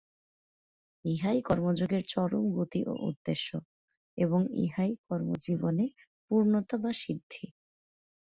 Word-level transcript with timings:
ইহাই 1.05 1.39
কর্মযোগের 1.41 2.03
চরম 2.07 2.43
গতি 2.57 2.81
ও 2.87 2.93
উদ্দেশ্য, 3.09 3.49
এবং 4.17 4.41
ইহাই 4.63 4.91
কর্মজীবনে 5.07 5.85
পূর্ণতা 6.25 6.75
বা 6.77 6.91
সিদ্ধি। 6.93 7.45